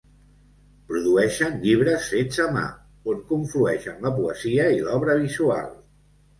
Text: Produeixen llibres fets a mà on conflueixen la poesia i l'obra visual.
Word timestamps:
Produeixen 0.91 1.59
llibres 1.65 2.07
fets 2.15 2.41
a 2.45 2.49
mà 2.57 2.65
on 3.15 3.21
conflueixen 3.35 4.03
la 4.09 4.15
poesia 4.19 4.69
i 4.81 4.85
l'obra 4.91 5.23
visual. 5.25 5.73